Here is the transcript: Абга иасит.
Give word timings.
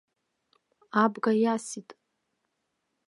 Абга 1.01 1.31
иасит. 1.41 1.89